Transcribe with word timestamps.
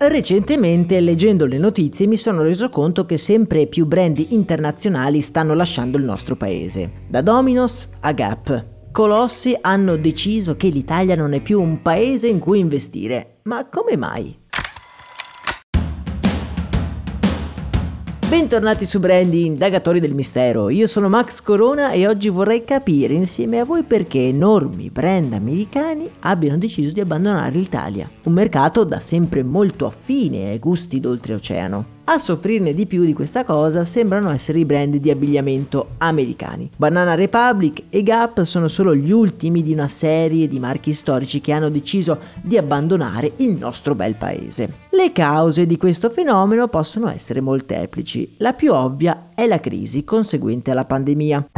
Recentemente, 0.00 1.00
leggendo 1.00 1.44
le 1.44 1.58
notizie, 1.58 2.06
mi 2.06 2.16
sono 2.16 2.42
reso 2.42 2.68
conto 2.68 3.04
che 3.04 3.16
sempre 3.16 3.66
più 3.66 3.84
brand 3.84 4.24
internazionali 4.28 5.20
stanno 5.20 5.54
lasciando 5.54 5.98
il 5.98 6.04
nostro 6.04 6.36
paese. 6.36 7.02
Da 7.08 7.20
Dominos 7.20 7.88
a 7.98 8.12
Gap. 8.12 8.66
Colossi 8.92 9.58
hanno 9.60 9.96
deciso 9.96 10.54
che 10.54 10.68
l'Italia 10.68 11.16
non 11.16 11.32
è 11.32 11.40
più 11.40 11.60
un 11.60 11.82
paese 11.82 12.28
in 12.28 12.38
cui 12.38 12.60
investire. 12.60 13.40
Ma 13.42 13.68
come 13.68 13.96
mai? 13.96 14.38
Bentornati 18.28 18.84
su 18.84 19.00
Brandy, 19.00 19.46
indagatori 19.46 20.00
del 20.00 20.12
mistero. 20.12 20.68
Io 20.68 20.86
sono 20.86 21.08
Max 21.08 21.40
Corona 21.40 21.92
e 21.92 22.06
oggi 22.06 22.28
vorrei 22.28 22.62
capire 22.62 23.14
insieme 23.14 23.58
a 23.58 23.64
voi 23.64 23.84
perché 23.84 24.28
enormi 24.28 24.90
brand 24.90 25.32
americani 25.32 26.10
abbiano 26.20 26.58
deciso 26.58 26.92
di 26.92 27.00
abbandonare 27.00 27.52
l'Italia, 27.52 28.06
un 28.24 28.34
mercato 28.34 28.84
da 28.84 29.00
sempre 29.00 29.42
molto 29.42 29.86
affine 29.86 30.50
ai 30.50 30.58
gusti 30.58 31.00
d'oltreoceano. 31.00 31.97
A 32.10 32.16
soffrirne 32.16 32.72
di 32.72 32.86
più 32.86 33.04
di 33.04 33.12
questa 33.12 33.44
cosa 33.44 33.84
sembrano 33.84 34.30
essere 34.30 34.60
i 34.60 34.64
brand 34.64 34.96
di 34.96 35.10
abbigliamento 35.10 35.88
americani. 35.98 36.70
Banana 36.74 37.12
Republic 37.14 37.82
e 37.90 38.02
Gap 38.02 38.40
sono 38.44 38.66
solo 38.66 38.96
gli 38.96 39.12
ultimi 39.12 39.62
di 39.62 39.74
una 39.74 39.88
serie 39.88 40.48
di 40.48 40.58
marchi 40.58 40.94
storici 40.94 41.42
che 41.42 41.52
hanno 41.52 41.68
deciso 41.68 42.18
di 42.40 42.56
abbandonare 42.56 43.32
il 43.36 43.50
nostro 43.50 43.94
bel 43.94 44.14
paese. 44.14 44.86
Le 44.88 45.12
cause 45.12 45.66
di 45.66 45.76
questo 45.76 46.08
fenomeno 46.08 46.68
possono 46.68 47.10
essere 47.10 47.42
molteplici. 47.42 48.36
La 48.38 48.54
più 48.54 48.72
ovvia 48.72 49.32
è 49.34 49.46
la 49.46 49.60
crisi 49.60 50.02
conseguente 50.02 50.70
alla 50.70 50.86
pandemia. 50.86 51.57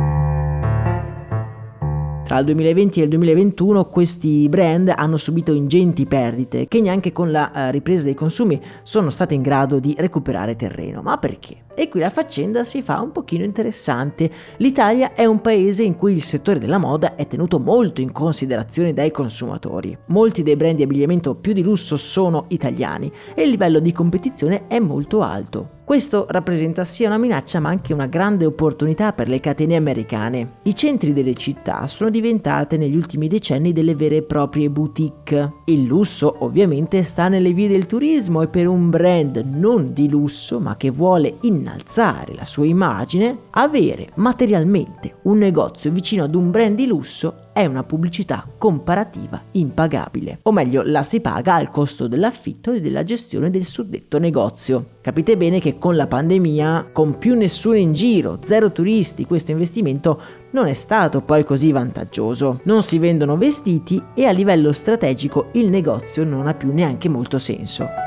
Tra 2.30 2.38
il 2.38 2.44
2020 2.44 3.00
e 3.00 3.02
il 3.02 3.08
2021 3.08 3.86
questi 3.86 4.48
brand 4.48 4.92
hanno 4.94 5.16
subito 5.16 5.52
ingenti 5.52 6.06
perdite 6.06 6.68
che 6.68 6.80
neanche 6.80 7.10
con 7.10 7.32
la 7.32 7.50
uh, 7.52 7.70
ripresa 7.72 8.04
dei 8.04 8.14
consumi 8.14 8.62
sono 8.84 9.10
state 9.10 9.34
in 9.34 9.42
grado 9.42 9.80
di 9.80 9.96
recuperare 9.98 10.54
terreno. 10.54 11.02
Ma 11.02 11.18
perché? 11.18 11.64
E 11.74 11.88
qui 11.88 11.98
la 11.98 12.08
faccenda 12.08 12.62
si 12.62 12.82
fa 12.82 13.00
un 13.00 13.10
pochino 13.10 13.42
interessante. 13.42 14.30
L'Italia 14.58 15.12
è 15.14 15.24
un 15.24 15.40
paese 15.40 15.82
in 15.82 15.96
cui 15.96 16.12
il 16.12 16.22
settore 16.22 16.60
della 16.60 16.78
moda 16.78 17.16
è 17.16 17.26
tenuto 17.26 17.58
molto 17.58 18.00
in 18.00 18.12
considerazione 18.12 18.92
dai 18.92 19.10
consumatori. 19.10 19.98
Molti 20.06 20.44
dei 20.44 20.54
brand 20.54 20.76
di 20.76 20.84
abbigliamento 20.84 21.34
più 21.34 21.52
di 21.52 21.64
lusso 21.64 21.96
sono 21.96 22.44
italiani 22.50 23.10
e 23.34 23.42
il 23.42 23.50
livello 23.50 23.80
di 23.80 23.90
competizione 23.90 24.68
è 24.68 24.78
molto 24.78 25.20
alto. 25.20 25.78
Questo 25.90 26.26
rappresenta 26.28 26.84
sia 26.84 27.08
una 27.08 27.18
minaccia 27.18 27.58
ma 27.58 27.68
anche 27.68 27.92
una 27.92 28.06
grande 28.06 28.46
opportunità 28.46 29.12
per 29.12 29.28
le 29.28 29.40
catene 29.40 29.74
americane. 29.74 30.58
I 30.62 30.76
centri 30.76 31.12
delle 31.12 31.34
città 31.34 31.88
sono 31.88 32.10
diventate 32.10 32.76
negli 32.76 32.94
ultimi 32.94 33.26
decenni 33.26 33.72
delle 33.72 33.96
vere 33.96 34.18
e 34.18 34.22
proprie 34.22 34.70
boutique. 34.70 35.54
Il 35.64 35.82
lusso 35.82 36.36
ovviamente 36.44 37.02
sta 37.02 37.26
nelle 37.26 37.52
vie 37.52 37.66
del 37.66 37.86
turismo 37.86 38.40
e 38.40 38.46
per 38.46 38.68
un 38.68 38.88
brand 38.88 39.38
non 39.38 39.92
di 39.92 40.08
lusso 40.08 40.60
ma 40.60 40.76
che 40.76 40.90
vuole 40.90 41.38
innalzare 41.40 42.36
la 42.36 42.44
sua 42.44 42.66
immagine, 42.66 43.36
avere 43.50 44.10
materialmente 44.14 45.16
un 45.22 45.38
negozio 45.38 45.90
vicino 45.90 46.22
ad 46.22 46.36
un 46.36 46.52
brand 46.52 46.76
di 46.76 46.86
lusso 46.86 47.49
è 47.52 47.66
una 47.66 47.82
pubblicità 47.84 48.46
comparativa 48.58 49.42
impagabile. 49.52 50.40
O 50.42 50.52
meglio, 50.52 50.82
la 50.84 51.02
si 51.02 51.20
paga 51.20 51.54
al 51.54 51.68
costo 51.68 52.06
dell'affitto 52.06 52.72
e 52.72 52.80
della 52.80 53.04
gestione 53.04 53.50
del 53.50 53.64
suddetto 53.64 54.18
negozio. 54.18 54.98
Capite 55.00 55.36
bene 55.36 55.60
che 55.60 55.78
con 55.78 55.96
la 55.96 56.06
pandemia, 56.06 56.90
con 56.92 57.18
più 57.18 57.34
nessuno 57.34 57.76
in 57.76 57.92
giro, 57.92 58.38
zero 58.42 58.72
turisti, 58.72 59.26
questo 59.26 59.50
investimento 59.50 60.20
non 60.52 60.66
è 60.66 60.74
stato 60.74 61.22
poi 61.22 61.44
così 61.44 61.72
vantaggioso. 61.72 62.60
Non 62.64 62.82
si 62.82 62.98
vendono 62.98 63.36
vestiti 63.36 64.02
e 64.14 64.26
a 64.26 64.30
livello 64.30 64.72
strategico 64.72 65.48
il 65.52 65.68
negozio 65.68 66.24
non 66.24 66.46
ha 66.46 66.54
più 66.54 66.72
neanche 66.72 67.08
molto 67.08 67.38
senso. 67.38 67.99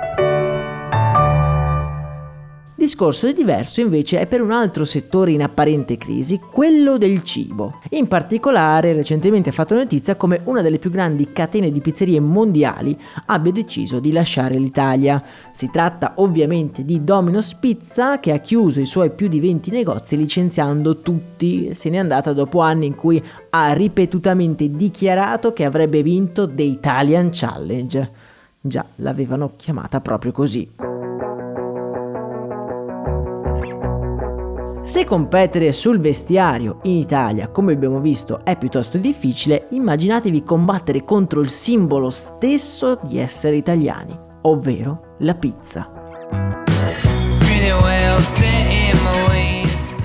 Discorso 2.83 3.31
diverso 3.31 3.79
invece 3.79 4.19
è 4.19 4.27
per 4.27 4.41
un 4.41 4.51
altro 4.51 4.83
settore 4.83 5.31
in 5.31 5.41
apparente 5.41 5.95
crisi, 5.95 6.37
quello 6.37 6.97
del 6.97 7.23
cibo. 7.23 7.79
In 7.91 8.09
particolare, 8.09 8.91
recentemente 8.91 9.51
ha 9.51 9.53
fatto 9.53 9.73
notizia 9.73 10.17
come 10.17 10.41
una 10.43 10.61
delle 10.61 10.79
più 10.79 10.89
grandi 10.89 11.31
catene 11.31 11.71
di 11.71 11.79
pizzerie 11.79 12.19
mondiali 12.19 12.99
abbia 13.27 13.53
deciso 13.53 14.01
di 14.01 14.11
lasciare 14.11 14.57
l'Italia. 14.57 15.23
Si 15.53 15.69
tratta 15.71 16.15
ovviamente 16.17 16.83
di 16.83 17.05
Domino's 17.05 17.53
Pizza 17.53 18.19
che 18.19 18.33
ha 18.33 18.39
chiuso 18.39 18.81
i 18.81 18.85
suoi 18.85 19.11
più 19.11 19.29
di 19.29 19.39
20 19.39 19.71
negozi 19.71 20.17
licenziando 20.17 20.99
tutti. 20.99 21.73
Se 21.73 21.89
n'è 21.89 21.97
andata 21.97 22.33
dopo 22.33 22.59
anni 22.59 22.85
in 22.85 22.95
cui 22.95 23.23
ha 23.51 23.71
ripetutamente 23.71 24.69
dichiarato 24.69 25.53
che 25.53 25.63
avrebbe 25.63 26.03
vinto 26.03 26.53
The 26.53 26.63
Italian 26.63 27.29
Challenge. 27.31 28.11
Già, 28.59 28.85
l'avevano 28.95 29.53
chiamata 29.55 30.01
proprio 30.01 30.33
così. 30.33 30.92
Se 34.83 35.05
competere 35.05 35.71
sul 35.71 36.01
vestiario 36.01 36.79
in 36.83 36.97
Italia, 36.97 37.47
come 37.47 37.71
abbiamo 37.71 38.01
visto, 38.01 38.43
è 38.43 38.57
piuttosto 38.57 38.97
difficile, 38.97 39.67
immaginatevi 39.69 40.43
combattere 40.43 41.05
contro 41.05 41.39
il 41.39 41.47
simbolo 41.47 42.09
stesso 42.09 42.99
di 43.01 43.17
essere 43.17 43.55
italiani, 43.55 44.13
ovvero 44.41 45.15
la 45.19 45.35
pizza. 45.35 46.62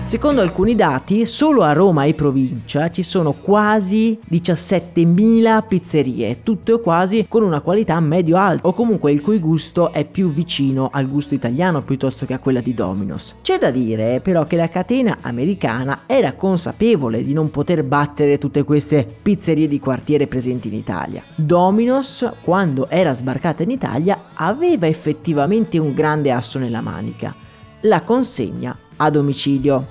Secondo 0.08 0.40
alcuni 0.40 0.74
dati, 0.74 1.26
solo 1.26 1.60
a 1.60 1.74
Roma 1.74 2.04
e 2.04 2.14
provincia 2.14 2.90
ci 2.90 3.02
sono 3.02 3.34
quasi 3.34 4.18
17.000 4.30 5.66
pizzerie, 5.68 6.42
tutte 6.42 6.72
o 6.72 6.78
quasi 6.80 7.26
con 7.28 7.42
una 7.42 7.60
qualità 7.60 8.00
medio-alta, 8.00 8.66
o 8.66 8.72
comunque 8.72 9.12
il 9.12 9.20
cui 9.20 9.38
gusto 9.38 9.92
è 9.92 10.06
più 10.06 10.32
vicino 10.32 10.88
al 10.90 11.10
gusto 11.10 11.34
italiano 11.34 11.82
piuttosto 11.82 12.24
che 12.24 12.32
a 12.32 12.38
quella 12.38 12.62
di 12.62 12.72
Domino's. 12.72 13.34
C'è 13.42 13.58
da 13.58 13.70
dire 13.70 14.20
però 14.20 14.46
che 14.46 14.56
la 14.56 14.70
catena 14.70 15.18
americana 15.20 16.04
era 16.06 16.32
consapevole 16.32 17.22
di 17.22 17.34
non 17.34 17.50
poter 17.50 17.84
battere 17.84 18.38
tutte 18.38 18.62
queste 18.62 19.06
pizzerie 19.20 19.68
di 19.68 19.78
quartiere 19.78 20.26
presenti 20.26 20.68
in 20.68 20.74
Italia. 20.74 21.22
Domino's, 21.34 22.26
quando 22.40 22.88
era 22.88 23.12
sbarcata 23.12 23.62
in 23.62 23.70
Italia, 23.72 24.18
aveva 24.32 24.86
effettivamente 24.86 25.76
un 25.76 25.92
grande 25.92 26.30
asso 26.30 26.58
nella 26.58 26.80
manica, 26.80 27.34
la 27.82 28.00
consegna 28.00 28.74
a 28.98 29.10
domicilio. 29.10 29.86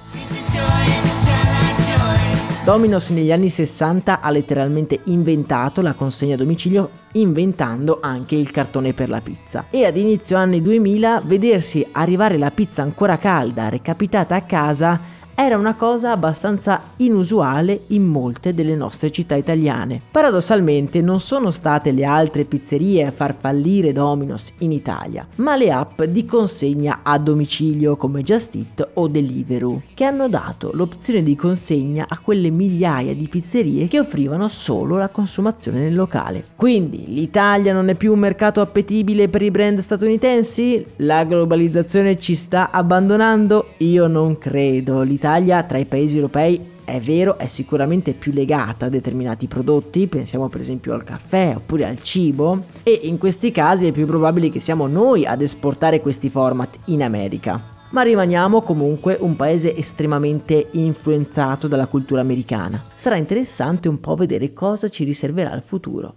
Domino's 2.64 3.12
negli 3.12 3.32
anni 3.32 3.48
60 3.48 4.20
ha 4.20 4.30
letteralmente 4.30 5.00
inventato 5.06 5.82
la 5.82 5.94
consegna 5.94 6.34
a 6.34 6.38
domicilio 6.38 6.90
inventando 7.14 8.00
anche 8.02 8.36
il 8.36 8.52
cartone 8.52 8.92
per 8.92 9.08
la 9.08 9.22
pizza 9.22 9.68
e 9.70 9.86
ad 9.86 9.96
inizio 9.96 10.36
anni 10.36 10.62
2000 10.62 11.22
vedersi 11.24 11.88
arrivare 11.94 12.38
la 12.38 12.52
pizza 12.52 12.82
ancora 12.82 13.18
calda 13.18 13.70
recapitata 13.70 14.36
a 14.36 14.42
casa 14.42 15.00
era 15.40 15.56
una 15.56 15.76
cosa 15.76 16.14
abbastanza 16.14 16.82
inusuale 16.98 17.82
in 17.90 18.04
molte 18.04 18.56
delle 18.56 18.74
nostre 18.76 19.12
città 19.12 19.36
italiane. 19.36 20.02
Paradossalmente 20.10 21.00
non 21.00 21.20
sono 21.20 21.52
state 21.52 21.92
le 21.92 22.06
altre 22.06 22.44
pizzerie 22.44 23.06
a 23.06 23.12
far 23.12 23.36
fallire 23.40 23.94
Domino's 23.94 24.52
in 24.60 24.72
Italia, 24.72 25.28
ma 25.36 25.56
le 25.56 25.72
app 25.72 26.02
di 26.02 26.26
consegna 26.26 27.02
a 27.04 27.20
domicilio 27.20 27.98
come 27.98 28.24
Just 28.24 28.56
Eat 28.56 28.90
o 28.96 29.08
Deliveroo, 29.08 29.84
che 29.94 30.06
hanno 30.06 30.28
dato 30.28 30.72
l'opzione 30.74 31.22
di 31.22 31.36
consegna 31.36 32.08
a 32.10 32.18
quelle 32.18 32.50
migliaia 32.50 33.14
di 33.14 33.28
pizzerie 33.28 33.88
che 33.88 34.00
offrivano 34.00 34.48
solo 34.48 34.98
la 34.98 35.10
consumazione 35.10 35.82
nel 35.82 35.94
locale. 35.94 36.46
Quindi 36.56 37.14
l'Italia 37.14 37.74
non 37.74 37.90
è 37.90 37.94
più 37.94 38.12
un 38.12 38.20
mercato 38.20 38.60
appetibile 38.60 39.30
per 39.30 39.44
i 39.44 39.52
brand 39.52 39.78
statunitensi? 39.78 40.84
La 40.98 41.24
globalizzazione 41.26 42.18
ci 42.18 42.34
sta 42.34 42.72
abbandonando? 42.72 43.74
Io 43.78 44.08
non 44.08 44.40
credo. 44.40 45.04
L'Italia 45.04 45.26
l'Italia 45.28 45.64
tra 45.64 45.78
i 45.78 45.86
paesi 45.86 46.16
europei 46.16 46.76
è 46.86 47.02
vero, 47.02 47.38
è 47.38 47.48
sicuramente 47.48 48.14
più 48.14 48.32
legata 48.32 48.86
a 48.86 48.90
determinati 48.90 49.48
prodotti, 49.48 50.08
pensiamo 50.08 50.48
per 50.48 50.62
esempio 50.62 50.94
al 50.94 51.04
caffè 51.04 51.54
oppure 51.58 51.86
al 51.86 52.02
cibo, 52.02 52.64
e 52.84 53.02
in 53.04 53.18
questi 53.18 53.52
casi 53.52 53.88
è 53.88 53.92
più 53.92 54.06
probabile 54.06 54.50
che 54.50 54.62
siamo 54.62 54.88
noi 54.88 55.26
ad 55.26 55.42
esportare 55.42 56.00
questi 56.00 56.30
format 56.30 56.78
in 56.86 57.04
America. 57.04 57.62
Ma 57.90 58.04
rimaniamo 58.04 58.62
comunque 58.62 59.18
un 59.20 59.36
paese 59.36 59.76
estremamente 59.76 60.70
influenzato 60.72 61.68
dalla 61.68 61.88
cultura 61.88 62.22
americana. 62.22 62.82
Sarà 62.96 63.18
interessante 63.18 63.90
un 63.90 64.00
po' 64.00 64.16
vedere 64.16 64.54
cosa 64.54 64.88
ci 64.88 65.04
riserverà 65.04 65.54
il 65.54 65.64
futuro. 65.66 66.16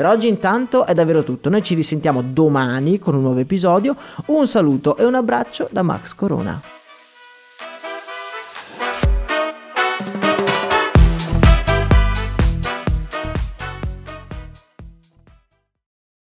Per 0.00 0.08
oggi 0.08 0.28
intanto 0.28 0.86
è 0.86 0.94
davvero 0.94 1.22
tutto, 1.22 1.50
noi 1.50 1.62
ci 1.62 1.74
risentiamo 1.74 2.22
domani 2.22 2.98
con 2.98 3.14
un 3.14 3.20
nuovo 3.20 3.40
episodio, 3.40 3.94
un 4.28 4.46
saluto 4.46 4.96
e 4.96 5.04
un 5.04 5.14
abbraccio 5.14 5.68
da 5.70 5.82
Max 5.82 6.14
Corona. 6.14 6.58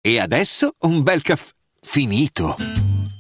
E 0.01 0.19
adesso 0.19 0.75
un 0.81 1.05
bel 1.05 1.23
caffè 1.23 1.53
finito. 1.81 2.82